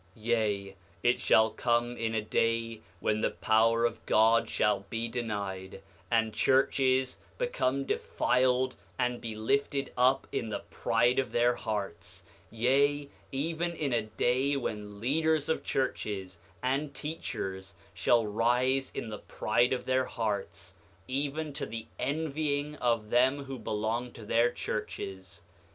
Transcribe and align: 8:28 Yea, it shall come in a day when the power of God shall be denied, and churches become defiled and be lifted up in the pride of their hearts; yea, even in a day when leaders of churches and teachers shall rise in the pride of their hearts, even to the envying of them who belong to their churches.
8:28 0.17 0.23
Yea, 0.25 0.75
it 1.03 1.19
shall 1.21 1.51
come 1.51 1.95
in 1.95 2.15
a 2.15 2.23
day 2.23 2.81
when 2.99 3.21
the 3.21 3.29
power 3.29 3.85
of 3.85 4.03
God 4.07 4.49
shall 4.49 4.79
be 4.89 5.07
denied, 5.07 5.83
and 6.09 6.33
churches 6.33 7.19
become 7.37 7.83
defiled 7.83 8.75
and 8.97 9.21
be 9.21 9.35
lifted 9.35 9.93
up 9.95 10.25
in 10.31 10.49
the 10.49 10.63
pride 10.71 11.19
of 11.19 11.31
their 11.31 11.53
hearts; 11.53 12.23
yea, 12.49 13.09
even 13.31 13.73
in 13.75 13.93
a 13.93 14.01
day 14.01 14.57
when 14.57 14.99
leaders 14.99 15.47
of 15.47 15.63
churches 15.63 16.39
and 16.63 16.95
teachers 16.95 17.75
shall 17.93 18.25
rise 18.25 18.89
in 18.95 19.09
the 19.09 19.19
pride 19.19 19.71
of 19.71 19.85
their 19.85 20.05
hearts, 20.05 20.73
even 21.07 21.53
to 21.53 21.67
the 21.67 21.85
envying 21.99 22.75
of 22.77 23.11
them 23.11 23.43
who 23.43 23.59
belong 23.59 24.11
to 24.11 24.25
their 24.25 24.51
churches. 24.51 25.41